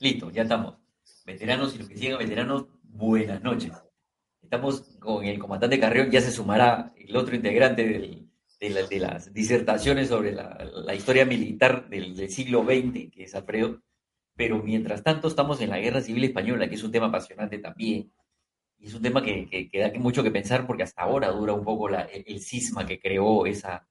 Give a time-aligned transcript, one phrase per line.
[0.00, 0.76] Listo, ya estamos.
[1.26, 3.72] Veteranos y los que sigan veteranos, buenas noches.
[4.40, 8.28] Estamos con el comandante Carrión, ya se sumará el otro integrante
[8.60, 13.82] de, las disertaciones sobre la, historia militar del, siglo XX, que es Alfredo.
[14.36, 18.12] Pero mientras tanto estamos en la Guerra Civil Española, que es un tema apasionante también.
[18.78, 21.88] Y es un tema que, da mucho que pensar porque hasta ahora dura un poco
[21.88, 23.88] el, cisma que creó esa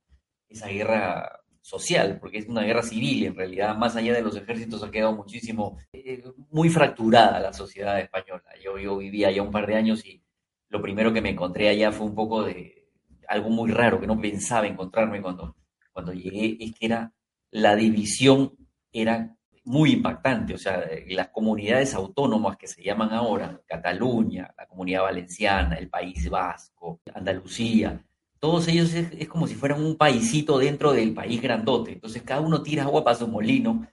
[0.50, 4.90] guerra social, porque es una guerra civil en realidad, más allá de los ejércitos ha
[4.90, 8.46] quedado muchísimo, eh, muy fracturada la sociedad española.
[8.64, 10.24] Yo, yo vivía allá un par de años y
[10.70, 12.88] lo primero que me encontré allá fue un poco de
[13.28, 15.58] algo muy raro que no pensaba encontrarme cuando,
[15.92, 17.12] cuando llegué, es que era
[17.52, 18.54] la división
[18.94, 25.02] era muy impactante, o sea, las comunidades autónomas que se llaman ahora, Cataluña, la comunidad
[25.02, 28.02] valenciana, el País Vasco, Andalucía,
[28.40, 31.94] todos ellos es, como si fueran un paisito dentro del país grandote.
[31.94, 33.88] Entonces cada uno tira agua para su molino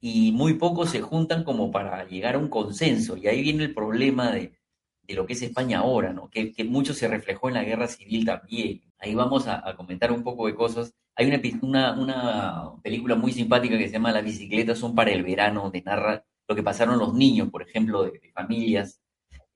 [0.00, 3.16] y muy pocos se juntan como para llegar a un consenso.
[3.16, 4.52] Y ahí viene el problema de,
[5.08, 6.28] lo que es España ahora, ¿no?
[6.30, 8.82] Que, mucho se reflejó en la guerra civil también.
[8.98, 10.94] Ahí vamos a, comentar un poco de cosas.
[11.16, 11.26] Hay
[11.62, 15.82] una, una, película muy simpática que se llama Las bicicletas son para el verano, donde
[15.82, 19.00] narra lo que pasaron los niños, por ejemplo, de familias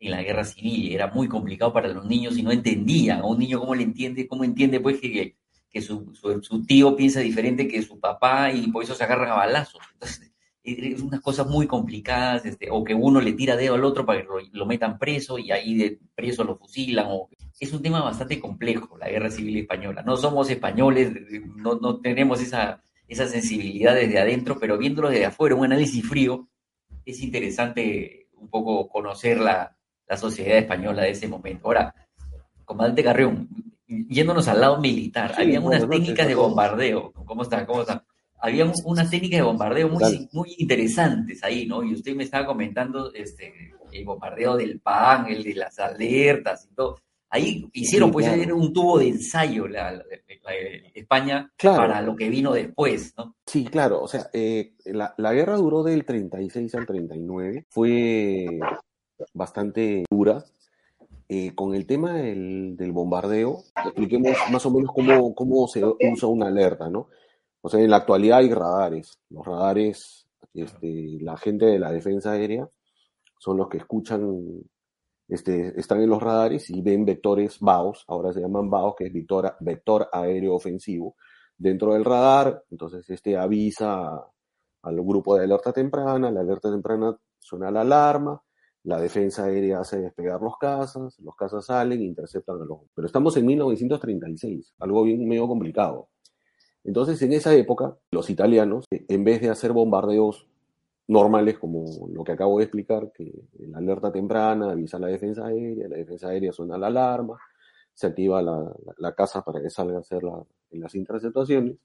[0.03, 0.93] en la guerra civil.
[0.93, 3.21] Era muy complicado para los niños y no entendían.
[3.21, 4.27] A un niño, ¿cómo le entiende?
[4.27, 5.37] ¿Cómo entiende pues que,
[5.71, 9.35] que su, su, tío piensa diferente que su papá y por eso se agarran a
[9.37, 9.81] balazos?
[9.93, 10.33] Entonces,
[10.65, 14.23] es unas cosas muy complicadas, este, o que uno le tira dedo al otro para
[14.23, 17.07] que lo, metan preso y ahí preso lo fusilan.
[17.59, 20.03] Es un tema bastante complejo, la guerra civil española.
[20.03, 21.13] No somos españoles,
[21.57, 26.49] no, no tenemos esa, esa sensibilidad desde adentro, pero viéndolo desde afuera, un análisis frío,
[27.05, 29.77] es interesante un poco conocer la,
[30.13, 31.69] la sociedad española de ese momento.
[31.69, 31.95] Ahora,
[32.67, 33.49] comandante Carrión,
[33.87, 37.13] yéndonos al lado militar, había unas técnicas de bombardeo.
[37.13, 37.65] ¿Cómo está?
[37.65, 38.05] ¿Cómo está?
[38.39, 41.83] Había unas técnicas de bombardeo muy, muy interesantes ahí, ¿no?
[41.83, 46.75] Y usted me estaba comentando este, el bombardeo del PAN, el de las alertas y
[46.75, 46.99] todo.
[47.31, 49.99] Ahí hicieron, pues, un tubo de ensayo la,
[50.93, 53.37] España para lo que vino después, ¿no?
[53.47, 54.03] Sí, claro.
[54.03, 57.65] O sea, eh, la, la, guerra duró del 36 al 39.
[57.71, 58.61] Fue
[59.35, 60.45] bastante dura.
[61.29, 66.49] Eh, con el tema del, bombardeo, expliquemos más o menos cómo, cómo se usa una
[66.49, 67.09] alerta, ¿no?
[67.63, 69.19] O sea, en la actualidad hay radares.
[69.31, 72.69] Los radares, este, la gente de la defensa aérea
[73.39, 74.63] son los que escuchan,
[75.29, 79.13] este, están en los radares y ven vectores BAOS, ahora se llaman BAOS, que es
[79.13, 81.17] vector, vector aéreo ofensivo,
[81.57, 82.63] dentro del radar.
[82.71, 84.23] Entonces, este avisa
[84.83, 88.43] al grupo de alerta temprana, la alerta temprana suena la alarma,
[88.85, 92.79] la defensa aérea hace despegar los cazas, los cazas salen interceptan a los...
[92.95, 96.09] Pero estamos en 1936, algo bien medio complicado.
[96.85, 100.49] Entonces, en esa época, los italianos, en vez de hacer bombardeos
[101.07, 105.47] normales, como lo que acabo de explicar, que la alerta temprana avisa a la defensa
[105.47, 107.39] aérea, la defensa aérea suena la alarma,
[107.95, 110.23] se activa la, la, casa para que salga a hacer
[110.71, 111.77] las interceptaciones,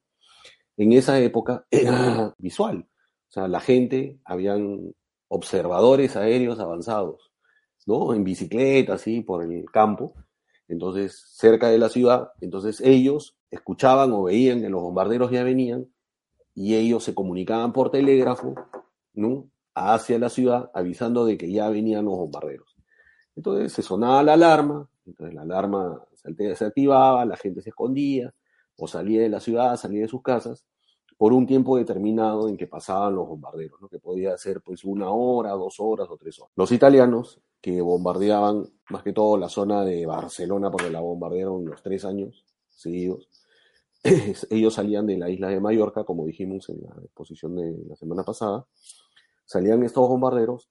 [0.77, 2.87] en esa época era visual.
[3.29, 4.93] O sea, la gente, habían
[5.27, 7.31] observadores aéreos avanzados,
[7.85, 8.13] ¿no?
[8.13, 10.13] En bicicleta, así, por el campo,
[10.67, 15.87] entonces, cerca de la ciudad, entonces ellos escuchaban o veían que los bombarderos ya venían
[16.53, 18.55] y ellos se comunicaban por telégrafo,
[19.13, 19.49] ¿no?
[19.73, 22.75] Hacia la ciudad, avisando de que ya venían los bombarderos.
[23.35, 28.33] Entonces se sonaba la alarma, entonces la alarma se activaba, la gente se escondía,
[28.75, 30.65] o salía de la ciudad, salía de sus casas,
[31.17, 33.89] por un tiempo determinado en que pasaban los bombarderos, ¿no?
[33.89, 36.53] que podía ser pues una hora, dos horas o tres horas.
[36.55, 41.81] Los italianos, que bombardeaban más que todo la zona de Barcelona, porque la bombardearon los
[41.81, 43.29] tres años seguidos,
[44.51, 48.23] ellos salían de la isla de Mallorca, como dijimos en la exposición de la semana
[48.23, 48.67] pasada,
[49.45, 50.69] salían estos bombarderos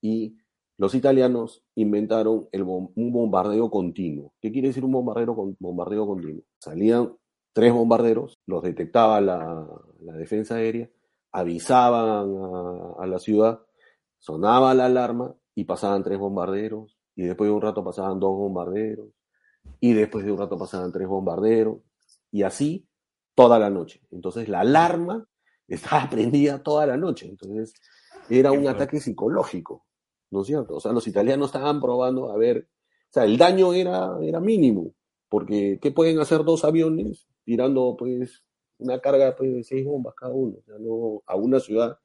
[0.00, 0.36] y
[0.76, 4.32] los italianos inventaron el un bombardeo continuo.
[4.40, 6.42] ¿Qué quiere decir un bombardeo, bombardeo continuo?
[6.58, 7.14] Salían
[7.52, 9.66] tres bombarderos, los detectaba la,
[9.98, 10.90] defensa aérea,
[11.30, 12.34] avisaban
[12.98, 13.60] a, la ciudad,
[14.18, 19.08] sonaba la alarma y pasaban tres bombarderos, y después de un rato pasaban dos bombarderos,
[19.80, 21.78] y después de un rato pasaban tres bombarderos,
[22.30, 22.88] y así
[23.34, 24.02] toda la noche.
[24.10, 25.26] Entonces la alarma
[25.68, 27.74] estaba prendida toda la noche, entonces
[28.28, 29.84] era un ataque psicológico,
[30.30, 30.76] ¿no es cierto?
[30.76, 34.94] O sea, los italianos estaban probando a ver, o sea, el daño era, era mínimo,
[35.28, 38.42] porque ¿qué pueden hacer dos aviones tirando pues
[38.78, 40.58] una carga pues, de seis bombas cada uno?
[40.58, 41.98] O sea, no, a una ciudad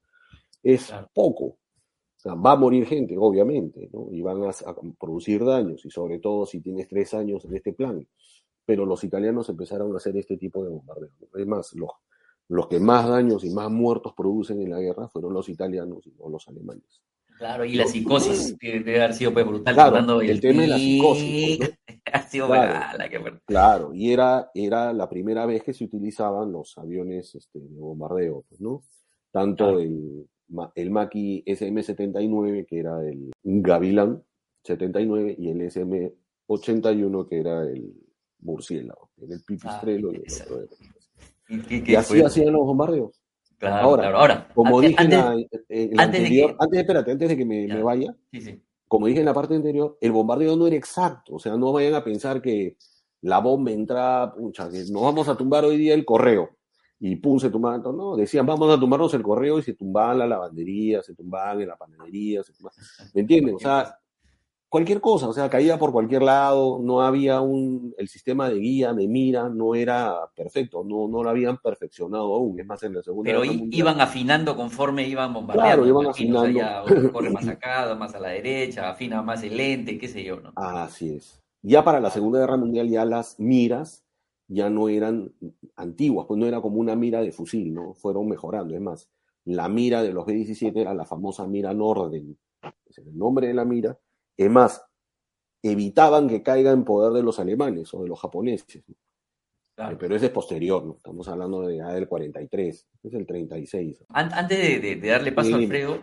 [0.64, 1.46] es poco.
[1.46, 4.08] O sea, va a morir gente, obviamente, ¿no?
[4.12, 4.52] Y van a,
[5.00, 8.08] producir daños, y sobre todo si tienes tres años en este plan.
[8.66, 11.14] Pero los italianos empezaron a hacer este tipo de bombardeos.
[11.36, 11.92] Es más, los,
[12.50, 16.12] los que más daños y más muertos producen en la guerra fueron los italianos y
[16.14, 17.02] no los alemanes.
[17.38, 19.74] Claro, y la psicosis debe haber sido pues, brutal.
[19.76, 21.60] Claro, el, tema de la psicosis.
[21.60, 21.66] ¿no?
[22.14, 22.98] ha sido Claro.
[22.98, 23.40] la que fue.
[23.46, 28.44] Claro, y era, era la primera vez que se utilizaban los aviones este, de bombardeo,
[28.50, 28.82] pues, ¿no?
[29.32, 29.80] Tanto Claro.
[29.80, 30.28] el,
[30.76, 34.24] el Maki SM-79, que era el Gavilán
[34.64, 37.94] 79, y el SM-81, que era el
[38.40, 40.10] Murciélago, era el Pipistrelo.
[40.10, 40.24] Ah, y el
[40.54, 40.68] otro
[41.50, 43.22] Y, Y así fue- hacían los bombardeos.
[43.58, 44.18] Claro, ahora, claro.
[44.20, 47.38] Ahora, Como antes- dije en la, antes- antes de anterior, que- antes, espérate, antes de
[47.38, 47.76] que me, Ya.
[47.76, 48.62] me vaya, sí, sí.
[48.88, 51.36] como dije en la parte anterior, el bombardeo no era exacto.
[51.36, 52.78] O sea, no vayan a pensar que
[53.22, 56.50] la bomba entraba, pucha, que nos vamos a tumbar hoy día el correo.
[57.00, 57.84] Y pum, se tumbaban.
[57.84, 57.94] todo.
[57.94, 61.68] No, decían, vamos a tumbarnos el correo y se tumbaban la lavandería, se tumbaban en
[61.68, 62.42] la panadería.
[62.44, 62.80] Se tumbaban.
[63.14, 63.54] ¿Me entiendes?
[63.56, 63.96] O sea,
[64.70, 68.94] cualquier cosa, o sea, caía por cualquier lado, no había un, el sistema de guía,
[68.94, 72.60] de mira, no era perfecto, no, no lo habían perfeccionado aún.
[72.60, 75.84] Es más, en la Segunda Pero Guerra i- Mundial- iban afinando conforme iban bombardeando.
[75.84, 76.90] Claro, iban imagino, o sea, afinando.
[76.90, 80.40] ya corre más acá, más a la derecha, afina más el lente, qué sé yo,
[80.40, 80.52] ¿no?
[80.56, 81.42] Así es.
[81.62, 84.04] Ya para la Segunda Guerra Mundial ya las miras
[84.50, 85.34] ya no eran
[85.76, 87.94] antiguas, pues no era como una mira de fusil, ¿no?
[87.96, 88.74] Fueron mejorando.
[88.74, 89.10] Es más,
[89.44, 93.66] la mira de los B-17 era la famosa mira Norden, era el nombre de la
[93.66, 93.98] mira.
[94.38, 94.84] Es más,
[95.64, 98.84] evitaban que caiga en poder de los alemanes o de los japoneses.
[98.88, 98.96] ¿no?
[99.76, 99.98] Claro.
[100.00, 100.94] Pero ese es posterior, ¿no?
[100.96, 104.04] Estamos hablando de ya del 43, este es el 36.
[104.10, 105.58] An- Antes de, de- de darle paso a.
[105.58, 106.00] Alfredo,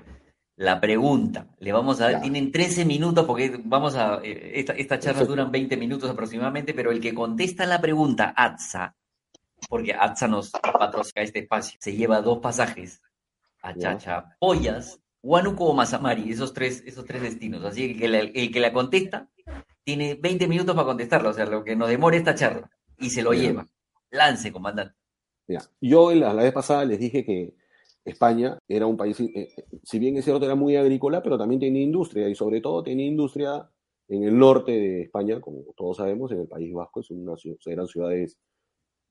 [0.56, 1.48] la pregunta.
[1.58, 5.32] Le vamos a dar, tienen 13 minutos porque vamos a, eh, esta, estas charlas Perfecto.
[5.32, 8.94] duran 20 minutos aproximadamente, pero el que contesta la pregunta, ATSA,
[9.68, 13.02] porque ATSA nos patrocina este espacio, se lleva dos pasajes
[13.62, 13.96] a Ya.
[13.98, 17.64] Chachapoyas, Huánuco o Mazamari, esos tres, esos tres destinos.
[17.64, 19.30] Así que el que, la, el que la contesta
[19.82, 23.22] tiene 20 minutos para contestarla, o sea, lo que nos demore esta charla, y se
[23.22, 23.66] lo lleva.
[24.10, 24.94] Lance, comandante.
[25.48, 25.60] Ya.
[25.80, 27.54] Yo la, la vez pasada les dije que
[28.04, 31.60] España era un país, eh, eh, si bien es cierto, era muy agrícola, pero también
[31.60, 33.66] tenía industria y sobre todo tenía industria
[34.08, 37.32] en el norte de España, como todos sabemos, en el País Vasco, es una,
[37.64, 38.38] eran ciudades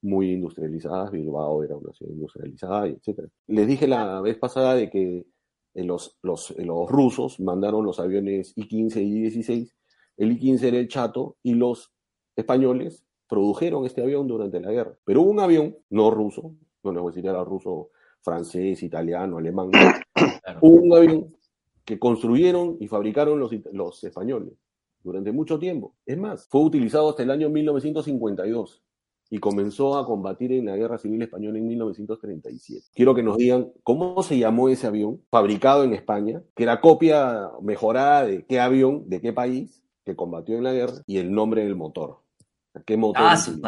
[0.04, 3.30] muy industrializadas, Bilbao era una ciudad industrializada, etcétera.
[3.48, 5.26] Les dije la vez pasada de que
[5.76, 9.72] los, los, eh, los rusos mandaron los aviones I-15 y I-16,
[10.18, 11.92] el I-15 era el Chato y los
[12.36, 14.96] españoles produjeron este avión durante la guerra.
[15.04, 16.54] Pero hubo un avión, no ruso,
[16.84, 17.90] no les voy a decir era ruso,
[18.22, 19.72] francés, italiano, alemán,
[20.14, 20.60] Claro.
[20.62, 21.36] hubo un avión
[21.84, 24.54] que construyeron y fabricaron los, los españoles
[25.04, 25.96] durante mucho tiempo.
[26.06, 28.82] Es más, fue utilizado hasta el año 1952
[29.36, 32.86] y comenzó a combatir en la Guerra Civil Española en 1937.
[32.94, 37.50] Quiero que nos digan cómo se llamó ese avión, fabricado en España, que era copia
[37.64, 41.64] mejorada de qué avión, de qué país, que combatió en la guerra, y el nombre
[41.64, 42.20] del motor.
[42.86, 43.24] ¿Qué motor?
[43.26, 43.60] Ah, su.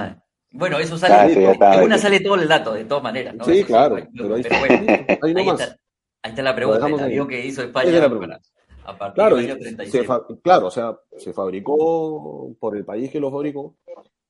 [0.52, 1.34] Bueno, eso sale.
[1.34, 1.76] sí, está.
[1.80, 3.34] en una sale todo el dato, de todas maneras.
[3.34, 3.44] ¿no?
[3.46, 5.62] Sí, Eso claro, pero ahí pero está, bueno, ahí ahí nomás.
[5.62, 5.78] está,
[6.22, 6.88] ahí está la pregunta.
[6.88, 8.40] El avión que hizo España es para-
[8.86, 10.06] a partir Claro, del año se 37.
[10.06, 13.76] fa- claro, o sea, se fabricó por el país que lo fabricó,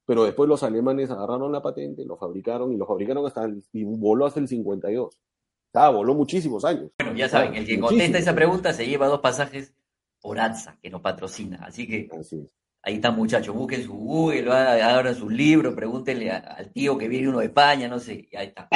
[0.06, 3.84] pero después los alemanes agarraron la patente, lo fabricaron y lo fabricaron hasta el, y
[3.84, 5.06] voló hasta el 52.
[5.08, 5.12] O
[5.74, 6.92] sea, voló muchísimos años.
[7.00, 7.88] Bueno, ya saben, el que Muchísimo.
[7.88, 9.74] contesta esa pregunta se lleva dos pasajes
[10.22, 11.60] por ATSA, que nos patrocina.
[11.66, 12.48] Así que Así es.
[12.84, 13.54] ahí está, muchachos.
[13.54, 17.88] Busquen su Google, abran sus libros, pregúntenle a- al tío que viene uno de España,
[17.88, 18.28] no sé.
[18.32, 18.70] y ahí está.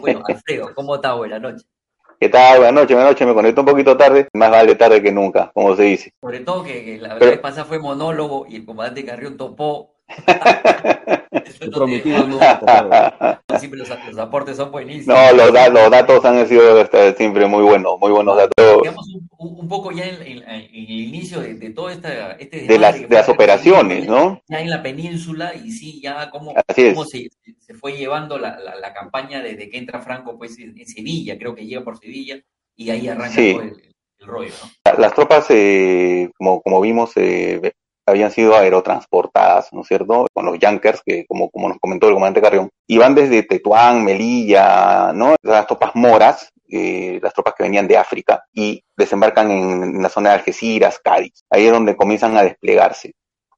[0.00, 1.14] Bueno, Alfredo, ¿cómo está?
[1.14, 1.66] Buenas noches.
[2.20, 2.58] ¿Qué tal?
[2.58, 3.26] Buenas noches, buenas noches.
[3.26, 4.28] Me conecto un poquito tarde.
[4.34, 6.12] Más vale tarde que nunca, como se dice.
[6.20, 9.96] Sobre todo que, la Pero- vez pasada fue monólogo y el comandante Carrión topó.
[11.44, 12.24] Eso He no prometido
[12.60, 13.40] tocar.
[13.58, 15.16] Siempre los, los aportes son buenísimos.
[15.16, 19.06] No, los, da- los datos han sido este, siempre muy buenos, muy buenos datos Digamos
[19.38, 22.78] un, un- poco ya en, en- en el inicio de, de todo esta, este de
[22.78, 24.40] las, de las operaciones, ¿no?
[24.48, 26.52] Ya en la península y sí, ya cómo,
[26.92, 27.28] cómo se,
[27.58, 31.38] se fue llevando la, la, la campaña desde que entra Franco pues en, en Sevilla,
[31.38, 32.40] creo que llega por Sevilla
[32.76, 33.52] y ahí arranca Sí.
[33.52, 34.52] todo el, el rollo,
[34.84, 34.98] ¿no?
[34.98, 37.72] Las tropas, eh, como, como vimos, eh,
[38.06, 40.26] habían sido aerotransportadas, ¿no es cierto?
[40.32, 45.12] Con los Yankers, que como, como nos comentó el comandante Carrión, iban desde Tetuán, Melilla,
[45.12, 45.36] ¿no?
[45.42, 50.08] Las tropas moras, eh, las tropas que venían de África, y desembarcan en, en la
[50.08, 51.44] zona de Algeciras, Cádiz.
[51.50, 53.12] Ahí es donde comienzan a desplegarse.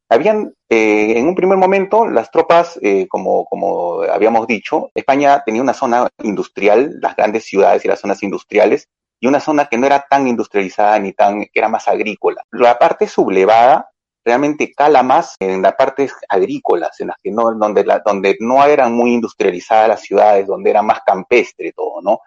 [0.09, 5.63] Habían, eh, en un primer momento, las tropas, eh, como, como habíamos dicho, España tenía
[5.63, 9.87] una zona industrial, las grandes ciudades y las zonas industriales, y una zona que no
[9.87, 12.43] era tan industrializada ni tan, que era más agrícola.
[12.51, 13.91] La parte sublevada
[14.25, 18.65] realmente cala más en las partes agrícolas, en las que no, donde, la, donde no
[18.65, 22.21] eran muy industrializadas las ciudades, donde era más campestre todo, ¿no?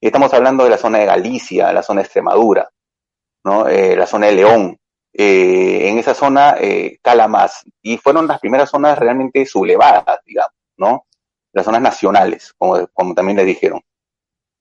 [0.00, 2.68] Estamos hablando de la zona de Galicia, la zona de Extremadura,
[3.44, 3.66] ¿no?
[3.66, 4.78] Eh, la zona de León.
[5.12, 7.64] Eh, en esa zona eh, cala más.
[7.82, 11.06] Y fueron las primeras zonas realmente sublevadas, digamos, ¿no?
[11.52, 13.80] las zonas nacionales, como, como también le dijeron.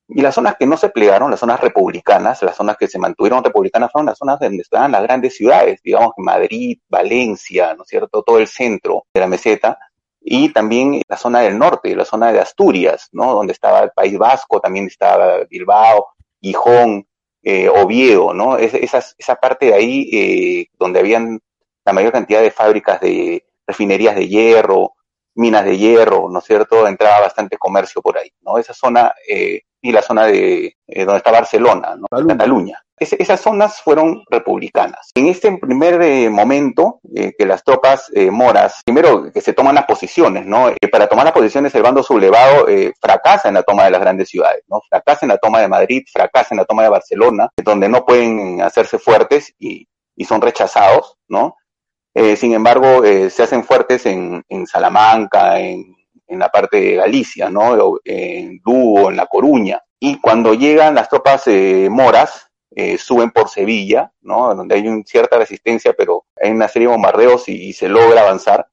[0.10, 3.44] Y las zonas que no se plegaron, las zonas republicanas, las zonas que se mantuvieron
[3.44, 8.24] republicanas fueron las zonas donde estaban las grandes ciudades, digamos Madrid, Valencia, ¿no es cierto?
[8.24, 9.78] Todo el centro de la meseta
[10.22, 13.34] y también la zona del norte, la zona de Asturias, ¿no?
[13.34, 16.08] Donde estaba el País Vasco, también estaba Bilbao,
[16.42, 17.08] Gijón,
[17.44, 18.58] eh, Oviedo, ¿no?
[18.58, 21.40] Es, esa, esa parte de ahí eh, donde habían
[21.86, 24.94] la mayor cantidad de fábricas de refinerías de hierro,
[25.36, 26.88] minas de hierro, ¿no es cierto?
[26.88, 28.58] Entraba bastante comercio por ahí, ¿no?
[28.58, 32.28] Esa zona eh, y la zona de eh, donde está Barcelona, ¿no?
[32.28, 32.82] Cataluña.
[32.98, 35.12] esas zonas fueron republicanas.
[35.16, 39.86] En este primer eh, momento, eh, que las tropas moras, primero que se toman las
[39.86, 40.72] posiciones, ¿no?
[40.92, 42.66] para tomar las posiciones el bando sublevado
[43.00, 44.82] fracasa en la toma de las grandes ciudades, ¿no?
[44.90, 48.62] Fracasa en la toma de Madrid, fracasa en la toma de Barcelona, donde no pueden
[48.62, 51.56] hacerse fuertes y, y son rechazados, ¿no?
[52.36, 55.97] sin embargo, se hacen fuertes en, en Salamanca, en
[56.28, 58.00] en la parte de Galicia, ¿no?
[58.04, 59.82] En Lugo, en La Coruña.
[60.00, 64.54] Y cuando llegan las tropas eh, moras, eh, suben por Sevilla, ¿no?
[64.54, 68.68] Donde hay una cierta resistencia, pero hay una serie de bombardeos y, se logra avanzar.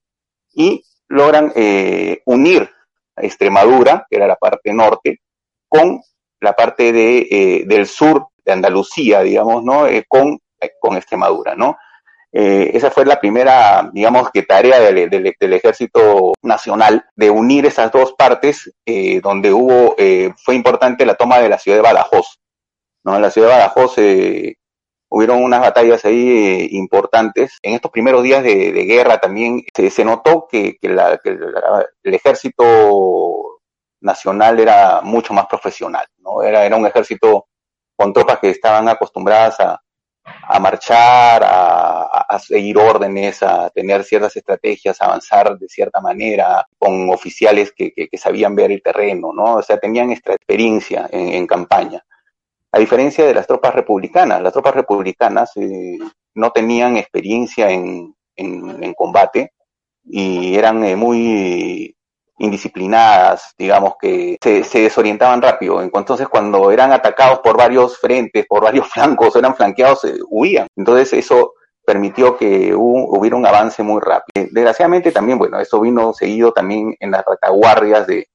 [0.52, 2.68] Y logran eh, unir
[3.16, 5.20] Extremadura, que era la parte norte,
[5.68, 6.00] con
[6.40, 9.86] la parte de, del sur de Andalucía, digamos, ¿no?
[10.08, 10.38] con,
[10.80, 11.76] con Extremadura, ¿no?
[12.36, 18.12] Eh, esa fue la primera, digamos que tarea del, ejército nacional de unir esas dos
[18.14, 22.40] partes, eh, donde hubo, eh, fue importante la toma de la ciudad de Badajoz.
[23.04, 23.14] ¿no?
[23.14, 23.96] En la ciudad de Badajoz
[25.10, 27.56] hubieron unas batallas ahí importantes.
[27.62, 33.60] En estos primeros días de, guerra también se, notó que, que el ejército
[34.00, 36.42] nacional era mucho más profesional, ¿no?
[36.42, 37.46] Era, era un ejército
[37.96, 39.83] con tropas que estaban acostumbradas a,
[40.24, 47.08] a marchar, a, seguir órdenes, a tener ciertas estrategias, a avanzar de cierta manera, con
[47.10, 49.56] oficiales que, sabían ver el terreno, ¿no?
[49.56, 52.04] O sea, tenían experiencia en, campaña.
[52.72, 55.98] A diferencia de las tropas republicanas, las tropas republicanas eh,
[56.34, 58.14] no tenían experiencia en,
[58.96, 59.52] combate
[60.04, 61.93] y eran eh, muy
[62.38, 65.82] indisciplinadas, digamos que se, desorientaban rápido.
[65.82, 70.66] Entonces, cuando eran atacados por varios frentes, por varios flancos, eran flanqueados, eh, huían.
[70.76, 74.48] Entonces, eso permitió que hubiera un avance muy rápido.
[74.50, 78.26] Desgraciadamente también, bueno, eso vino seguido también en las retaguardias de,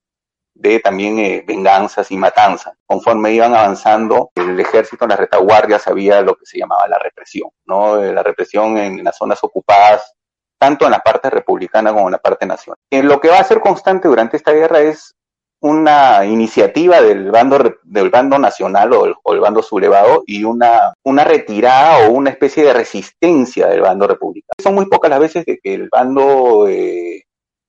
[0.53, 2.75] de también eh, venganzas y matanzas.
[2.85, 7.49] Conforme iban avanzando, el ejército en las retaguardias había lo que se llamaba la represión,
[7.65, 8.01] ¿no?
[8.03, 10.13] Eh, la represión en las zonas ocupadas
[10.59, 12.77] tanto en la parte republicana como en la parte nacional.
[12.91, 15.15] lo que va a ser constante durante esta guerra es
[15.61, 22.07] una iniciativa del bando, del bando nacional o el, bando sublevado y una, una retirada
[22.07, 24.53] o una especie de resistencia del bando republicano.
[24.61, 27.25] Son muy pocas las veces que, el bando, eh,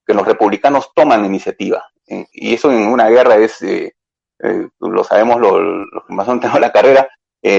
[0.07, 1.85] que los republicanos toman la iniciativa.
[2.07, 3.93] Eh, y eso en una guerra es, eh,
[4.79, 7.09] lo sabemos los, que más han tenido la carrera,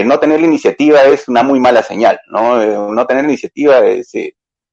[0.06, 2.92] no tener la iniciativa es una muy mala señal, ¿no?
[2.94, 4.14] no tener la iniciativa es,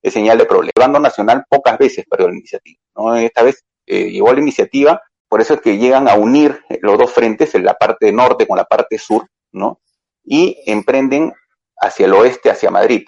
[0.02, 0.73] es señal de problema.
[0.75, 3.17] El bando nacional pocas veces perdió la iniciativa, ¿no?
[3.17, 7.12] Esta vez eh, llegó la iniciativa, por eso es que llegan a unir los dos
[7.12, 9.81] frentes, en la parte norte con la parte sur, ¿no?
[10.25, 11.33] Y emprenden
[11.81, 13.07] hacia el oeste, hacia Madrid,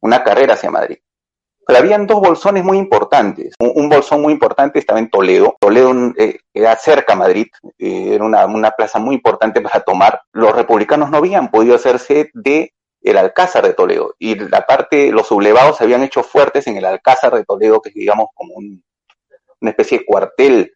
[0.00, 0.98] una carrera hacia Madrid.
[1.66, 3.54] Pero habían dos bolsones muy importantes.
[3.58, 5.54] Un, bolsón muy importante estaba en Toledo.
[5.60, 10.22] Toledo eh, era cerca a Madrid, eh, era una plaza muy importante para tomar.
[10.32, 12.72] Los republicanos no habían podido hacerse de
[13.10, 14.14] el Alcázar de Toledo.
[14.18, 17.90] Y la parte, los sublevados se habían hecho fuertes en el Alcázar de Toledo, que
[17.90, 20.72] es, digamos, como una especie de cuartel.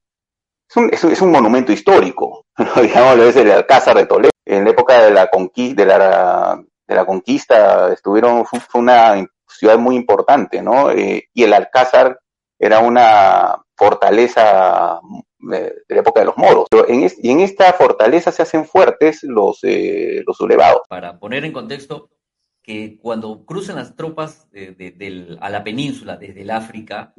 [0.69, 2.47] Es un, es un, monumento histórico,
[2.83, 4.31] digamos, es el Alcázar de Toledo.
[4.45, 9.79] En la época de la conquista, de la, de la conquista estuvieron, fue, una ciudad
[9.79, 10.91] muy importante, ¿no?
[10.91, 12.19] Eh, y el Alcázar
[12.59, 15.01] era una fortaleza
[15.43, 16.67] de, la época de los moros.
[16.71, 20.83] Pero en y en esta fortaleza se hacen fuertes los, eh, los sublevados.
[20.89, 22.11] Para poner en contexto,
[22.63, 27.13] que cuando cruzan las tropas de, a la península desde el África,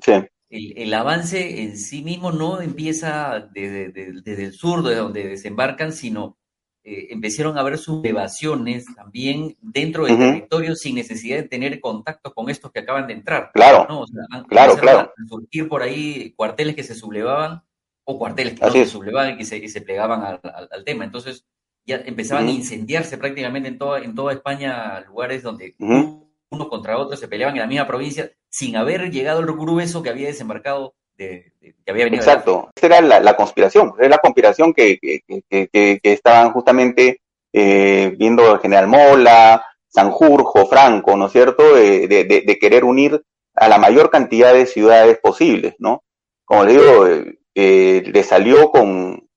[0.49, 6.37] el, avance en sí mismo no empieza desde, el sur, de donde desembarcan, sino
[6.85, 12.49] eh, empezaron a haber sublevaciones también dentro del territorio sin necesidad de tener contacto con
[12.49, 13.51] estos que acaban de entrar.
[13.53, 14.05] Claro,
[14.47, 14.99] claro, claro.
[14.99, 17.63] A surgir por ahí cuarteles que se sublevaban
[18.05, 21.05] o cuarteles que no se sublevaban y se, se plegaban al, tema.
[21.05, 21.45] Entonces
[21.85, 27.17] ya empezaban a incendiarse prácticamente en toda, en toda España lugares donde uno contra otro
[27.17, 31.53] se peleaban en la misma provincia sin haber llegado el grueso que había desembarcado de,
[31.59, 32.23] que había venido.
[32.23, 37.21] Exacto, esta era la, conspiración, era la conspiración que, que, estaban justamente
[37.51, 43.23] eh, viendo el general Mola, Sanjurjo, Franco, ¿no es cierto?, de, de, querer unir
[43.55, 46.03] a la mayor cantidad de ciudades posibles, ¿no?
[46.45, 49.29] Como le digo, eh, eh, le salió con,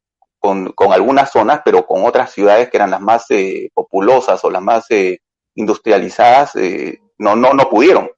[0.46, 4.50] con, con, algunas zonas, pero con otras ciudades que eran las más eh, populosas o
[4.50, 5.18] las más eh,
[5.56, 8.08] industrializadas, eh, no, no, no pudieron.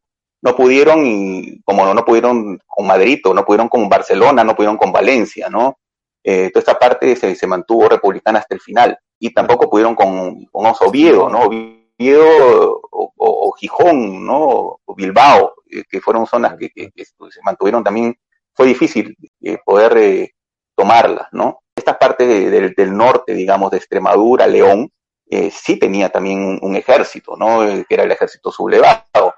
[0.43, 4.55] No pudieron y como no, no pudieron con Madrid o no pudieron con Barcelona, no
[4.55, 5.79] pudieron con Valencia, ¿no?
[6.23, 10.45] Eh, toda esta parte se, se, mantuvo republicana hasta el final y tampoco pudieron con,
[10.45, 11.45] con Oviedo, ¿no?
[11.45, 14.79] Oviedo o, Gijón, ¿no?
[14.85, 18.15] O Bilbao, eh, que fueron zonas que, que, que, se mantuvieron también,
[18.53, 20.35] fue difícil eh, poder eh,
[20.77, 21.61] tomarlas, ¿no?
[21.89, 24.91] Esta parte de, de, del norte, digamos, de Extremadura, León,
[25.31, 27.61] eh, sí tenía también un, ejército, ¿no?
[27.61, 29.35] Que era el ejército sublevado.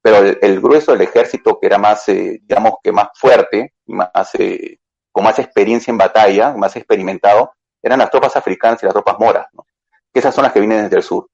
[0.00, 4.78] Pero el, grueso del ejército, que era más, eh, digamos que más fuerte, más, eh,
[5.10, 9.48] con más experiencia en batalla, más experimentado, eran las tropas africanas y las tropas moras.
[10.12, 11.28] Que esas son las que vienen desde el sur.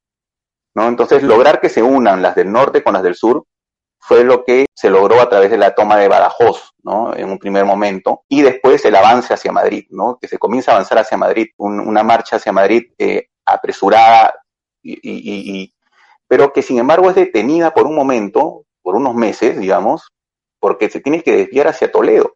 [0.75, 0.89] ¿no?
[0.89, 3.45] Entonces, lograr que se unan las del norte con las del sur
[3.99, 7.15] fue lo que se logró a través de la toma de Badajoz, ¿no?
[7.17, 10.19] En un primer momento, y después el avance hacia Madrid, ¿no?
[10.21, 14.35] Que se comienza a avanzar hacia Madrid, un, una marcha hacia Madrid eh, apresurada,
[14.83, 15.75] y,
[16.29, 20.13] pero que sin embargo es detenida por un momento, por unos meses, digamos,
[20.61, 22.35] porque se tiene que desviar hacia Toledo,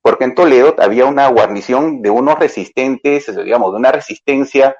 [0.00, 4.76] porque en Toledo había una guarnición de unos resistentes, digamos, de una resistencia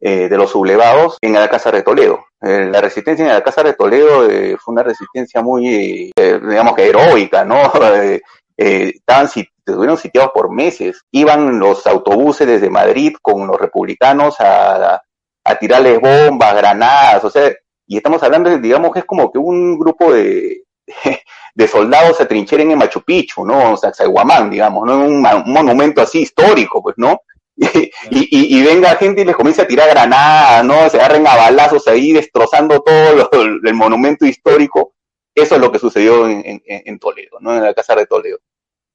[0.00, 2.24] eh, de los sublevados en Alcázar de Toledo.
[2.44, 6.88] Eh, la resistencia en Alcázar de Toledo eh, fue una resistencia muy, eh, digamos que
[6.88, 7.72] heroica, ¿no?
[8.56, 11.00] estaban estuvieron sitiados por meses.
[11.10, 15.00] Iban los autobuses desde Madrid con los republicanos a,
[15.44, 17.50] a tirarles bombas, granadas, o sea,
[17.86, 20.64] y estamos hablando, digamos que es como que un grupo de,
[21.54, 23.72] de soldados se trincheren en Machu Picchu, ¿no?
[23.72, 24.98] O sea, Saiguamán, digamos, ¿no?
[24.98, 27.20] Un, un monumento así histórico, pues, ¿no?
[28.10, 30.88] Y, y, y, venga gente y les comienza a tirar granadas, ¿no?
[30.90, 34.94] Se agarren a balazos ahí, destrozando todo lo, el monumento histórico.
[35.34, 37.54] Eso es lo que sucedió en, en, en, Toledo, ¿no?
[37.54, 38.38] En la Casa de Toledo,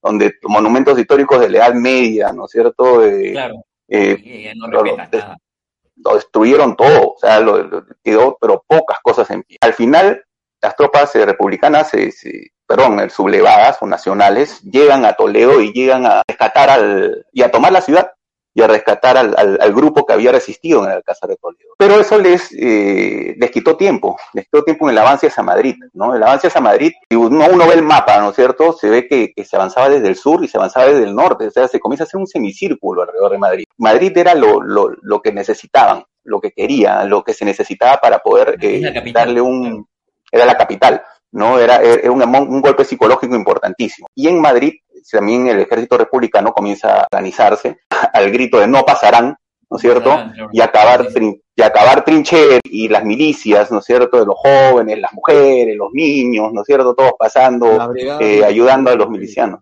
[0.01, 3.03] donde monumentos históricos de la Edad Media, ¿no es cierto?
[3.03, 3.65] Eh, claro.
[3.87, 9.43] Eh, no lo, lo, destruyeron todo, o sea, lo, lo, quedó, pero pocas cosas en
[9.43, 9.57] pie.
[9.61, 10.23] Al final,
[10.61, 16.05] las tropas eh, republicanas, se, se, perdón, sublevadas o nacionales, llegan a Toledo y llegan
[16.05, 18.11] a rescatar al, y a tomar la ciudad
[18.53, 21.75] y a rescatar al, al, al, grupo que había resistido en el Alcázar de Toledo.
[21.77, 25.75] Pero eso les, eh, les quitó tiempo, les quitó tiempo en el avance hacia Madrid,
[25.93, 26.15] ¿no?
[26.15, 28.73] El avance hacia Madrid, si uno, uno ve el mapa, ¿no es cierto?
[28.73, 31.47] Se ve que, que, se avanzaba desde el sur y se avanzaba desde el norte,
[31.47, 33.65] o sea, se comienza a hacer un semicírculo alrededor de Madrid.
[33.77, 38.19] Madrid era lo, lo, lo que necesitaban, lo que querían, lo que se necesitaba para
[38.19, 39.87] poder eh, darle un...
[40.31, 41.59] Era la capital, ¿no?
[41.59, 44.07] Era, era un, un golpe psicológico importantísimo.
[44.13, 44.73] Y en Madrid
[45.11, 47.79] también el ejército republicano comienza a organizarse
[48.13, 49.35] al grito de no pasarán,
[49.69, 50.11] ¿no es cierto?
[50.11, 54.17] Ah, y acabar, trin y acabar trincheras y las milicias, ¿no es cierto?
[54.17, 56.95] De los jóvenes, las mujeres, los niños, ¿no es cierto?
[56.95, 59.59] Todos pasando, eh, ayudando a los milicianos.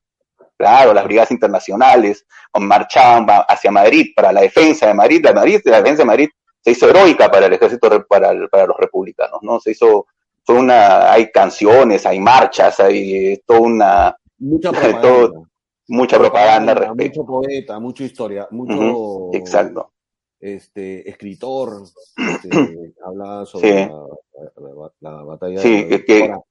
[0.55, 2.25] Claro, las brigadas internacionales
[2.59, 5.23] marchaban hacia Madrid para la defensa de Madrid.
[5.23, 6.29] La, Madrid, la defensa de Madrid
[6.61, 9.59] se hizo heroica para el ejército, para, para los republicanos, ¿no?
[9.59, 10.05] Se hizo,
[10.43, 15.01] fue una, hay canciones, hay marchas, hay toda una, mucha propaganda.
[15.01, 15.47] Todo,
[15.87, 19.37] mucha propaganda, propaganda mucho poeta, mucha historia, mucho uh -huh.
[19.37, 19.93] exacto.
[20.39, 21.83] este escritor
[22.17, 23.89] este, habla sobre sí.
[23.89, 26.41] la, la, la, batalla sí, de que, Ahora,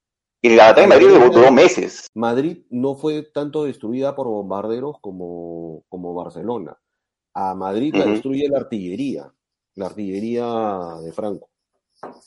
[0.41, 2.07] y la batalla de Madrid duró, meses.
[2.13, 6.77] Madrid no fue tanto destruida por bombarderos como, como Barcelona.
[7.33, 8.05] A Madrid uh -huh.
[8.05, 9.33] la destruye la artillería,
[9.75, 11.49] la artillería de Franco.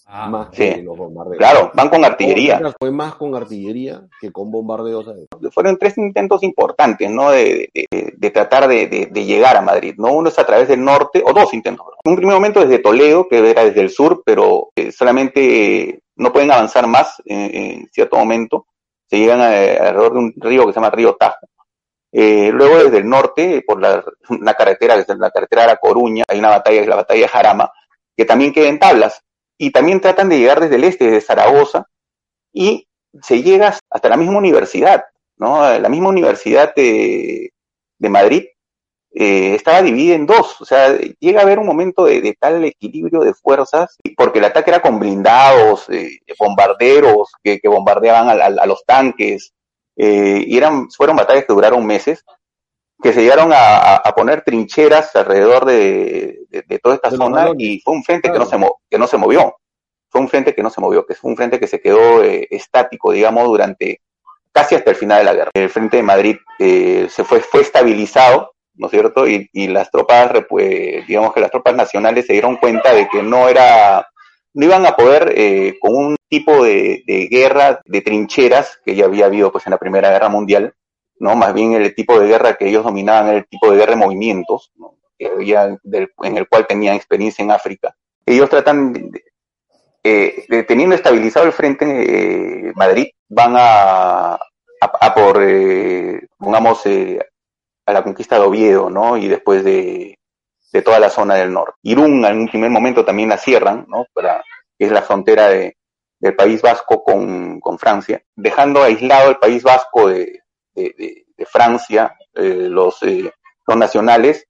[0.07, 0.57] Ah, más sí.
[0.57, 1.39] que los bombardeos.
[1.39, 2.61] Claro, van con artillería.
[2.79, 5.07] Fue más con artillería que con bombardeos.
[5.53, 7.31] Fueron tres intentos importantes, ¿no?
[7.31, 10.13] De, de, de tratar de, de, llegar a Madrid, ¿no?
[10.13, 11.87] Uno es a través del norte, o dos intentos.
[12.05, 16.51] Un primer momento desde Toledo, que era desde el sur, pero eh, solamente no pueden
[16.51, 18.67] avanzar más en, en cierto momento.
[19.09, 21.47] Se llegan a, alrededor de un río que se llama Río Tajo.
[22.13, 24.05] Eh, luego desde el norte, por la,
[24.41, 27.29] la carretera, desde la carretera de La Coruña, hay una batalla, es la batalla de
[27.29, 27.73] Jarama,
[28.17, 29.23] que también queda en tablas
[29.61, 31.87] y también tratan de llegar desde el este, desde Zaragoza,
[32.51, 32.89] y
[33.21, 35.05] se llega hasta la misma universidad,
[35.37, 35.79] ¿no?
[35.79, 37.53] La misma universidad de,
[37.99, 38.45] de Madrid
[39.13, 43.21] eh, estaba dividida en dos, o sea, llega a haber un momento de, tal equilibrio
[43.21, 49.53] de fuerzas, porque el ataque era con blindados, eh, bombarderos que, bombardeaban a, los tanques,
[49.95, 52.25] eh, y eran, fueron batallas que duraron meses,
[53.03, 57.51] que se llegaron a, a, poner trincheras alrededor de, de, de toda esta de zona
[57.57, 58.47] y fue un frente claro.
[58.47, 59.57] que, no se que no se movió.
[60.09, 62.47] Fue un frente que no se movió, que fue un frente que se quedó eh,
[62.51, 64.01] estático, digamos, durante
[64.53, 65.51] casi hasta el final de la guerra.
[65.55, 69.29] El frente de Madrid eh, se fue, fue estabilizado, ¿no es cierto?
[69.29, 73.23] Y, y las tropas, pues, digamos que las tropas nacionales se dieron cuenta de que
[73.23, 74.09] no era,
[74.55, 79.05] no iban a poder eh, con un tipo de, de guerra de trincheras que ya
[79.05, 80.75] había habido pues en la Primera Guerra Mundial,
[81.21, 81.37] ¿no?
[81.37, 83.99] Más bien el tipo de guerra que ellos dominaban era el tipo de guerra de
[83.99, 84.73] movimientos,
[85.17, 85.79] que había
[86.23, 87.95] en el cual tenían experiencia en África.
[88.27, 89.13] Ellos tratan,
[90.03, 91.85] eh, de, teniendo estabilizado el frente
[92.69, 94.39] eh, Madrid, van a,
[94.81, 96.27] a, por, eh,
[96.87, 97.19] eh,
[97.87, 99.17] a la conquista de Oviedo, ¿no?
[99.19, 100.19] Y después de,
[100.73, 101.75] de toda la zona del norte.
[101.83, 104.07] Irún en un primer momento también la cierran, ¿no?
[104.15, 104.43] Para,
[104.79, 105.77] es la frontera de,
[106.19, 110.41] del País Vasco con, con, Francia, dejando aislado el País Vasco de,
[110.97, 113.31] de, Francia, eh, los, eh,
[113.67, 114.47] los nacionales,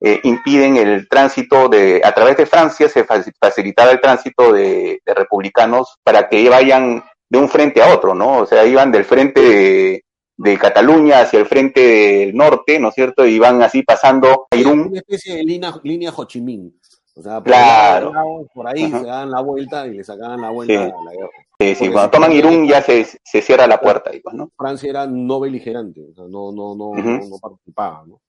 [0.00, 5.14] eh, impiden el tránsito de, a través de Francia se facilitaba el tránsito de, de,
[5.14, 8.38] republicanos para que vayan de un frente a otro, ¿no?
[8.38, 10.04] O sea, iban del frente de,
[10.36, 13.24] de Cataluña hacia el frente del norte, ¿no es cierto?
[13.24, 14.88] Y van así pasando a Irún.
[14.88, 16.78] Una especie de línea, línea Ho Chi Minh.
[17.14, 18.12] O sea, por, claro.
[18.14, 20.78] ahí, por ahí se dan la vuelta y le sacaban la vuelta Sí.
[20.80, 21.74] a la guerra.
[21.76, 24.50] Sí, cuando toman Irún ya se, se cierra la puerta pues, ¿no?
[24.56, 28.20] Francia era no beligerante, o sea, no, no, no, no, no participaba, ¿no?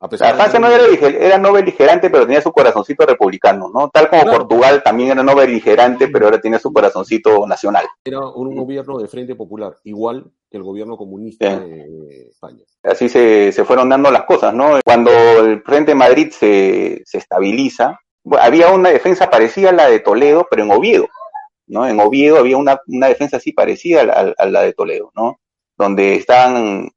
[0.00, 3.88] A pesar de Francia no era, era no beligerante, pero tenía su corazoncito republicano, ¿no?
[3.88, 4.38] Tal como Claro.
[4.38, 7.86] Portugal también era no beligerante, pero ahora tiene su corazoncito nacional.
[8.04, 11.64] era un gobierno de Frente Popular, igual que el gobierno comunista Sí.
[11.70, 12.64] de España.
[12.82, 14.80] Así se, se fueron dando las cosas, ¿no?
[14.84, 18.00] Cuando el Frente Madrid se, se estabiliza,
[18.38, 21.08] había una defensa parecida a la de Toledo, pero en Oviedo,
[21.66, 21.86] ¿no?
[21.86, 24.02] En Oviedo había una, una defensa así parecida
[24.36, 25.40] a la, de Toledo, ¿no?
[25.76, 26.90] Donde estaban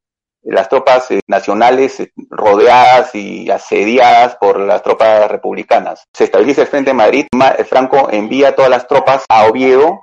[0.44, 6.04] las tropas eh, nacionales eh, rodeadas y asediadas por las tropas republicanas.
[6.14, 10.02] Se estabiliza el Frente de Madrid, Ma- Franco envía todas las tropas a Oviedo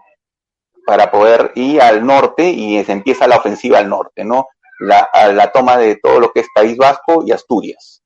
[0.85, 4.49] para poder ir al norte y se empieza la ofensiva al norte, ¿no?
[4.81, 8.02] La, a la toma de todo lo que es País Vasco y Asturias.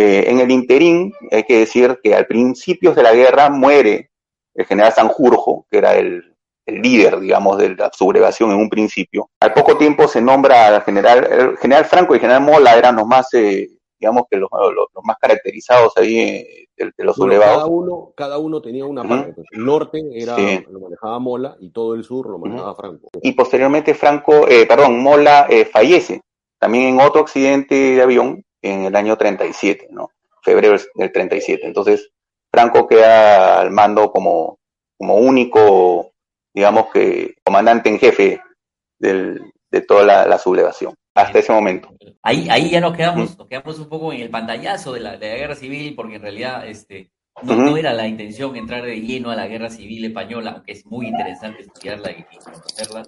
[0.00, 4.10] Eh, en el interín, hay que decir que al principio de la guerra muere
[4.54, 6.22] el general Sanjurjo, que era el,
[6.66, 9.28] el líder, digamos, de la sublevación en un principio.
[9.40, 12.94] Al poco tiempo se nombra al general, el general Franco y el general Mola eran
[12.94, 17.16] los más, eh, digamos que los, los, los más caracterizados ahí eh, de, de, los
[17.16, 17.56] Bueno, sublevados.
[17.56, 19.32] cada uno, cada uno tenía una parte.
[19.32, 19.46] pues.
[19.50, 20.64] El norte era, Sí.
[20.70, 23.08] lo manejaba Mola y todo el sur lo manejaba Franco.
[23.20, 26.20] y posteriormente Franco, eh, perdón, Mola eh, fallece
[26.60, 30.10] también en otro accidente de avión en el año 37, ¿no?
[30.42, 31.66] Febrero del 37.
[31.66, 32.10] Entonces,
[32.50, 34.58] Franco queda al mando como,
[34.96, 36.12] como único,
[36.54, 38.40] digamos que, comandante en jefe
[38.98, 41.94] del, de toda la, la sublevación, hasta ese momento.
[42.22, 45.28] Ahí, ahí ya nos quedamos, nos quedamos un poco en el pantallazo de la, de
[45.28, 47.10] la guerra civil, porque en realidad este,
[47.42, 51.06] no, era la intención entrar de lleno a la guerra civil española, aunque es muy
[51.06, 53.02] interesante estudiarla y conocerla.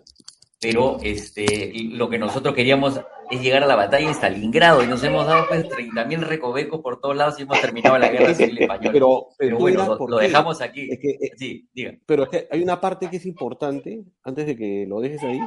[0.61, 5.03] Pero este, lo que nosotros queríamos es llegar a la batalla de Stalingrado y nos
[5.03, 8.91] hemos dado pues 30.000 recovecos por todos lados y hemos terminado la guerra civil española.
[8.93, 10.89] Pero, Pero tú bueno, lo, dejamos aquí.
[10.91, 11.97] Es que, eh, Sí, diga.
[12.05, 15.41] pero es que hay una parte que es importante, antes de que lo dejes ahí,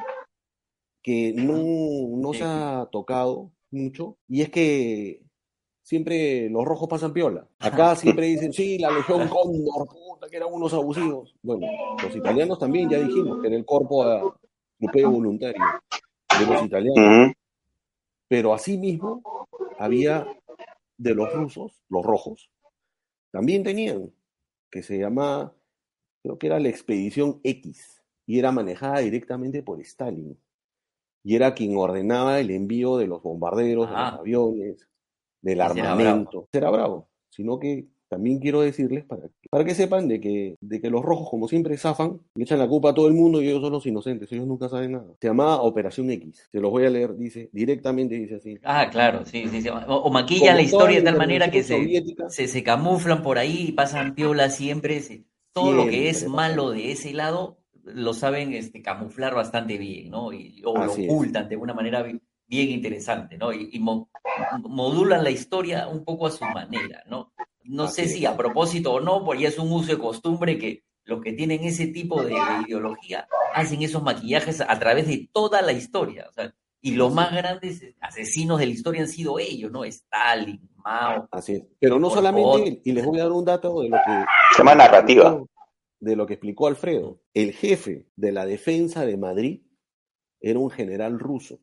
[1.04, 1.58] que no,
[2.18, 2.40] no Sí.
[2.40, 5.22] se ha tocado mucho, y es que
[5.84, 7.48] siempre los rojos pasan piola.
[7.60, 11.36] Acá siempre dicen, sí, la Legión Cóndor, puta, que eran unos abusivos.
[11.44, 11.68] Bueno,
[12.02, 14.38] los italianos también, ya dijimos, que era el corpo
[14.92, 15.62] voluntario
[16.40, 17.34] de los italianos.
[18.28, 19.22] Pero asimismo,
[19.78, 20.26] había
[20.98, 22.50] de los rusos, los rojos,
[23.32, 24.12] también tenían,
[24.72, 25.54] que se llamaba,
[26.24, 30.38] creo que era la Expedición X, y era manejada directamente por Stalin.
[31.24, 34.12] Y era quien ordenaba el envío de los bombarderos, de Ah.
[34.12, 34.88] los aviones,
[35.42, 36.48] del Ese era armamento.
[36.52, 40.90] Era bravo, sino que también quiero decirles para, para que sepan de que, de que
[40.90, 43.62] los rojos, como siempre, zafan, le echan la culpa a todo el mundo y ellos
[43.62, 45.14] son los inocentes, ellos nunca saben nada.
[45.20, 48.60] Se llamaba Operación X, se los voy a leer, dice, directamente dice así.
[48.64, 49.70] Ah, claro, sí, sí, sí.
[49.70, 53.38] O, o Como maquillan la historia de tal manera que se, se, se camuflan por
[53.38, 55.02] ahí y pasan piola siempre.
[55.02, 60.10] se- todo lo que es malo de ese lado lo saben este, camuflar bastante bien,
[60.10, 60.32] ¿no?
[60.34, 61.14] Y, o lo Así es.
[61.14, 63.52] ocultan de una manera bi- bien interesante, ¿no?
[63.54, 64.10] Y, y mo-
[64.70, 67.33] modulan la historia un poco a su manera, ¿no?
[67.66, 70.84] No sé si a propósito o no, porque ya es un uso de costumbre que
[71.06, 75.62] los que tienen ese tipo de, de ideología hacen esos maquillajes a través de toda
[75.62, 76.28] la historia.
[76.30, 79.84] O sea, y los más grandes asesinos de la historia han sido ellos, ¿no?
[79.86, 81.28] Stalin, Mao.
[81.32, 81.64] Así es.
[81.80, 84.76] Pero no solamente, y les voy a dar un dato de lo que Se llama
[84.76, 85.42] narrativa.
[86.00, 87.22] de lo que explicó Alfredo.
[87.34, 89.62] El jefe de la defensa de Madrid
[90.42, 91.60] era un general ruso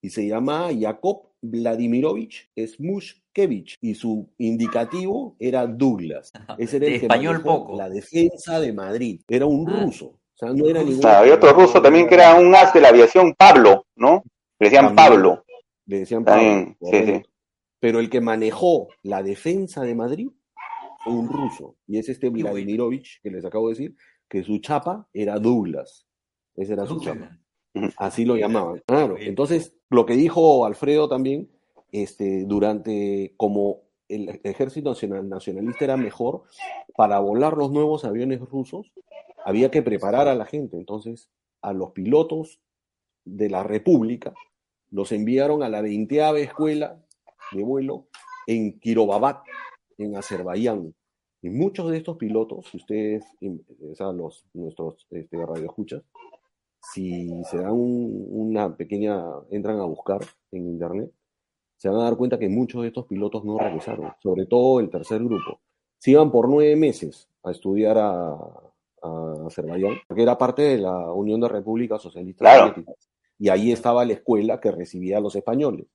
[0.00, 6.32] y se llamaba Yakov Vladimirovich Smushkevich y su indicativo era Douglas.
[6.58, 7.76] Ese era el De que español poco.
[7.76, 9.20] La defensa de Madrid.
[9.28, 9.82] Era un Ah.
[9.84, 10.06] ruso.
[10.06, 10.90] O sea, no era Ruso.
[10.92, 11.06] ningún.
[11.06, 14.24] Ah, había otro ruso también que era un as de la aviación, Pablo, ¿no?
[14.58, 14.96] Le decían También.
[14.96, 15.44] Pablo.
[15.86, 17.28] Le decían Pablo, También, sí, correcto.
[17.78, 20.28] Pero el que manejó la defensa de Madrid
[21.04, 21.76] fue un ruso.
[21.86, 22.30] Y es este.
[22.30, 23.94] Vladimirovich que les acabo de decir,
[24.28, 26.06] que su chapa era Douglas.
[26.56, 27.38] Esa era su chapa.
[27.96, 28.82] Así lo llamaban.
[28.86, 29.16] Claro.
[29.18, 31.50] Entonces, lo que dijo Alfredo también,
[31.92, 36.44] este, durante como el ejército nacional, nacionalista era mejor,
[36.96, 38.92] para volar los nuevos aviones rusos
[39.44, 40.76] había que preparar a la gente.
[40.76, 41.30] Entonces,
[41.62, 42.60] a los pilotos
[43.24, 44.34] de la República
[44.90, 47.02] los enviaron a la 20 escuela
[47.52, 48.06] de vuelo
[48.46, 49.42] en Kirobabat,
[49.98, 50.94] en Azerbaiyán.
[51.42, 56.02] Y muchos de estos pilotos, si ustedes, o sea, los, nuestros este, radioescuchas,
[56.92, 60.20] si se dan una pequeña, entran a buscar
[60.52, 61.10] en internet,
[61.76, 64.90] se van a dar cuenta que muchos de estos pilotos no regresaron, sobre todo el
[64.90, 65.60] tercer grupo.
[65.98, 68.32] Se iban por nueve meses a estudiar a,
[69.02, 73.10] a Azerbaiyán, porque era parte de la Unión de Repúblicas Socialistas Soviéticas.
[73.38, 75.86] Y ahí estaba la escuela que recibía a los españoles.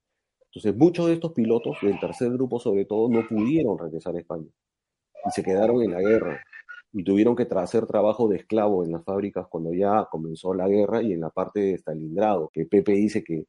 [0.46, 4.50] Entonces, muchos de estos pilotos del tercer grupo, sobre todo, no pudieron regresar a España
[5.26, 6.42] y se quedaron en la guerra
[6.92, 11.02] y tuvieron que hacer trabajo de esclavo en las fábricas cuando ya comenzó la guerra
[11.02, 13.46] y en la parte de Stalingrado, que Pepe dice que,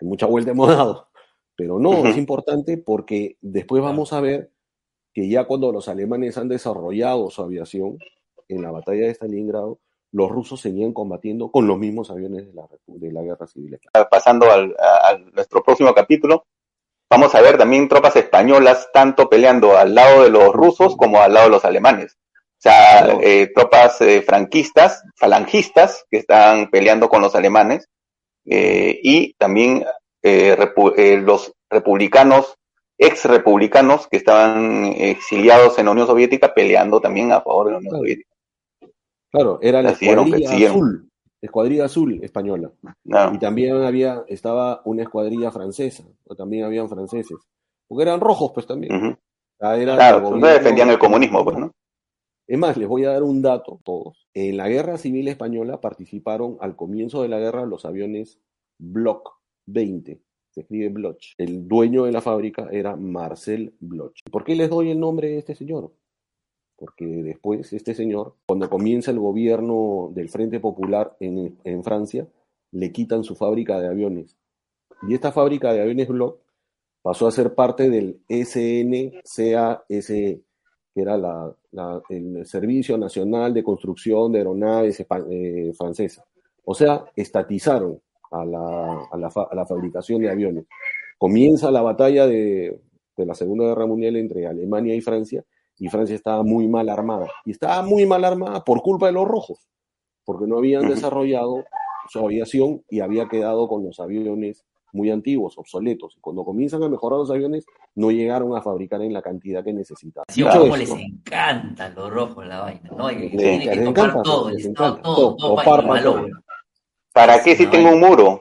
[0.00, 1.08] mucha vuelta hemos dado.
[1.56, 4.50] Pero no, es importante porque después vamos a ver
[5.12, 7.98] que ya cuando los alemanes han desarrollado su aviación
[8.48, 9.78] en la batalla de Stalingrado,
[10.12, 13.78] los rusos seguían combatiendo con los mismos aviones de la, de la guerra civil.
[14.10, 16.46] Pasando al, a nuestro próximo capítulo,
[17.08, 21.34] vamos a ver también tropas españolas tanto peleando al lado de los rusos como al
[21.34, 22.16] lado de los alemanes.
[22.60, 27.88] O sea, eh, tropas eh, franquistas, falangistas, que están peleando con los alemanes,
[28.44, 29.86] eh, y también
[30.22, 32.58] los republicanos,
[32.98, 37.78] ex republicanos, que estaban exiliados en la Unión Soviética, peleando también a favor de la
[37.78, 38.36] Unión Soviética.
[39.30, 42.70] Claro, era la escuadrilla azul, escuadrilla azul española.
[43.32, 47.38] Y también había, estaba una escuadrilla francesa, o también habían franceses,
[47.88, 49.18] porque eran rojos pues también.
[49.58, 51.72] claro, no defendían el comunismo, pues, ¿no?
[52.50, 54.26] Es más, les voy a dar un dato todos.
[54.34, 58.40] En la Guerra Civil Española participaron al comienzo de la guerra los aviones
[58.76, 61.34] Block 20, se escribe Bloch.
[61.38, 64.18] El dueño de la fábrica era Marcel Bloch.
[64.32, 65.92] ¿Por qué les doy el nombre de este señor?
[66.80, 72.26] porque después este señor, cuando comienza el gobierno del Frente Popular en, en Francia,
[72.72, 74.38] le quitan su fábrica de aviones.
[75.06, 76.40] Y esta fábrica de aviones Bloch
[77.02, 79.82] pasó a ser parte del SNCASE,
[80.94, 81.52] que era la,
[82.08, 86.24] el Servicio Nacional de Construcción de Aeronaves eh, Francesa.
[86.64, 88.00] O sea, estatizaron
[88.32, 90.66] a la, a, la, a la, fabricación de aviones.
[91.18, 92.80] Comienza la batalla de,
[93.16, 95.44] de la Segunda Guerra Mundial entre Alemania y Francia
[95.80, 97.26] y Francia estaba muy mal armada.
[97.44, 99.66] Y estaba muy mal armada por culpa de los rojos,
[100.24, 101.64] porque no habían desarrollado
[102.08, 106.16] su aviación y había quedado con los aviones muy antiguos, obsoletos.
[106.16, 109.72] Y cuando comienzan a mejorar los aviones, no llegaron a fabricar en la cantidad que
[109.72, 110.26] necesitaban.
[110.28, 113.10] Sí, como les encantan los rojos la vaina, ¿no?
[113.10, 116.26] Y les encanta, todo, les encanta, todo, todo, todo
[117.12, 118.40] ¿Para qué si tengo un muro?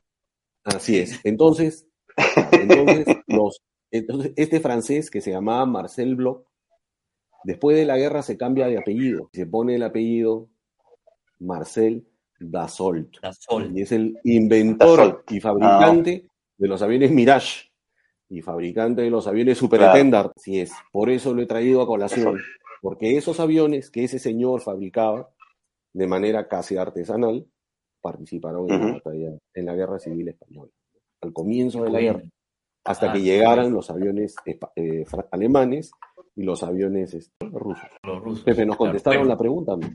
[0.63, 1.19] Así es.
[1.23, 1.87] Entonces,
[2.51, 6.49] entonces, los, entonces, este francés que se llamaba Marcel Bloch
[7.43, 9.29] Después de la guerra se cambia de apellido.
[9.33, 10.49] Se pone el apellido
[11.39, 12.07] Marcel
[12.39, 13.17] Dassault.
[13.73, 16.31] Y es el inventor y fabricante ah.
[16.59, 17.71] De los aviones Mirage
[18.29, 20.33] y fabricante de los aviones Super Claro.
[20.35, 20.71] Así es.
[20.91, 22.39] Por eso lo he traído a colación.
[22.81, 25.29] Porque esos aviones que ese señor fabricaba
[25.93, 27.47] de manera casi artesanal
[28.01, 30.71] participaron en, la batalla, en la guerra civil española.
[31.21, 32.23] Al comienzo de la guerra.
[32.85, 35.91] Hasta ah, que llegaran los aviones eh, alemanes
[36.35, 37.89] y los aviones este, rusos.
[38.03, 38.45] Los rusos.
[38.45, 39.75] Pepe, ¿nos contestaron la pregunta?
[39.75, 39.87] No,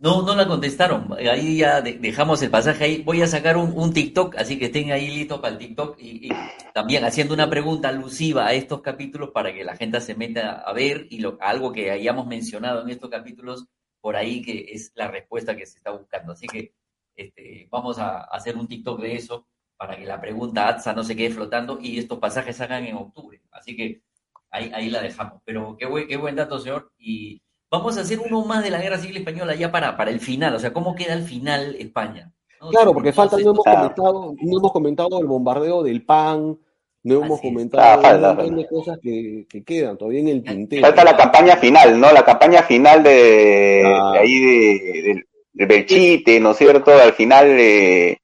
[0.00, 1.12] no la contestaron.
[1.18, 3.02] Ahí ya dejamos el pasaje ahí.
[3.02, 6.28] Voy a sacar un, TikTok, así que estén ahí listos para el TikTok y,
[6.74, 10.72] también haciendo una pregunta alusiva a estos capítulos para que la gente se meta a
[10.72, 13.66] ver y lo, algo que hayamos mencionado en estos capítulos
[14.00, 16.32] por ahí que es la respuesta que se está buscando.
[16.32, 16.74] Así que
[17.16, 21.16] este, vamos a hacer un TikTok de eso para que la pregunta ATSA no se
[21.16, 23.40] quede flotando y estos pasajes salgan en octubre.
[23.50, 24.02] Así que
[24.50, 25.40] ahí, ahí la dejamos.
[25.44, 26.92] Pero qué buen, qué buen dato, señor.
[26.98, 30.20] Y vamos a hacer uno más de la Guerra Civil Española ya para, para el
[30.20, 30.54] final.
[30.54, 32.32] O sea, ¿cómo queda el final España?
[32.70, 36.58] Claro, porque falta, no hemos, comentado, no hemos comentado el bombardeo del PAN,
[37.02, 40.82] no hemos comentado ah, un montón de cosas que, que, quedan todavía en el tintero.
[40.82, 42.10] Falta la campaña final, ¿no?
[42.12, 44.12] La campaña final de, ah.
[44.12, 46.92] de ahí de, de, Belchite, ¿no es cierto?
[46.92, 48.18] Al final de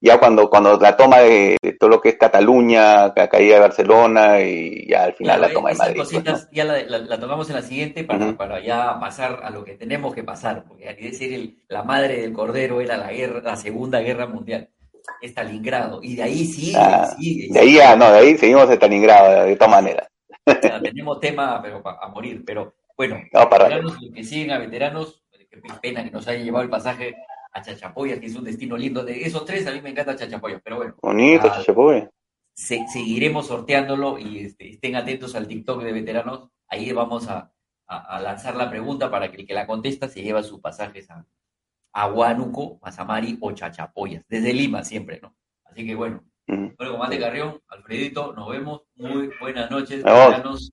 [0.00, 4.40] ya cuando, cuando la toma de, todo lo que es Cataluña, la caída de Barcelona
[4.40, 5.96] y ya al final la toma de Madrid.
[5.96, 9.64] Pues, cositas ya la, la, tomamos en la siguiente para, para ya pasar a lo
[9.64, 13.40] que tenemos que pasar, porque hay que decir, la madre del Cordero era la guerra,
[13.42, 14.68] la Segunda Guerra Mundial,
[15.22, 19.44] Stalingrado, y de ahí sigue, ah, sigue, De ahí ya, no, de ahí seguimos Stalingrado,
[19.44, 20.08] de todas maneras.
[20.82, 25.60] tenemos tema pero a morir, pero bueno, no, veteranos, los que siguen a veteranos, qué
[25.80, 27.14] pena que nos haya llevado el pasaje
[27.52, 29.04] a Chachapoyas, que es un destino lindo.
[29.04, 30.94] De esos tres, a mí me encanta Chachapoyas, pero bueno.
[31.02, 32.08] Bonito, Ah, Chachapoyas.
[32.54, 36.48] se- seguiremos sorteándolo y este, estén atentos al TikTok de veteranos.
[36.68, 37.52] Ahí vamos a,
[37.86, 41.10] a- a lanzar la pregunta para que el que la contesta se lleva sus pasajes
[41.10, 41.24] a,
[41.92, 45.34] a Huánuco, Mazamari o Chachapoyas, desde Lima siempre, ¿no?
[45.64, 48.82] Así que bueno, bueno, comandante Carrión, Alfredito, nos vemos.
[48.96, 50.72] Muy buenas noches, veteranos.